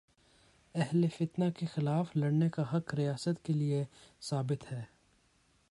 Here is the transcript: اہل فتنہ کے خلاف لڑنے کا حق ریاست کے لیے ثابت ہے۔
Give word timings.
اہل 0.75 1.05
فتنہ 1.17 1.45
کے 1.59 1.65
خلاف 1.65 2.07
لڑنے 2.15 2.49
کا 2.49 2.77
حق 2.77 2.95
ریاست 2.95 3.45
کے 3.45 3.53
لیے 3.53 3.83
ثابت 4.21 4.71
ہے۔ 4.71 4.83